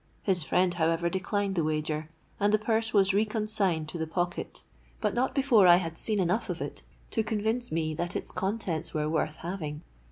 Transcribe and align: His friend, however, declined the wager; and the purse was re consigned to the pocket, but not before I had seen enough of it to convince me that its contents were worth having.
His 0.23 0.43
friend, 0.43 0.73
however, 0.73 1.11
declined 1.11 1.53
the 1.53 1.63
wager; 1.63 2.09
and 2.39 2.51
the 2.51 2.57
purse 2.57 2.91
was 2.91 3.13
re 3.13 3.23
consigned 3.23 3.87
to 3.89 3.99
the 3.99 4.07
pocket, 4.07 4.63
but 4.99 5.13
not 5.13 5.35
before 5.35 5.67
I 5.67 5.75
had 5.75 5.95
seen 5.95 6.19
enough 6.19 6.49
of 6.49 6.59
it 6.59 6.81
to 7.11 7.21
convince 7.23 7.71
me 7.71 7.93
that 7.93 8.15
its 8.15 8.31
contents 8.31 8.95
were 8.95 9.07
worth 9.07 9.35
having. 9.35 9.83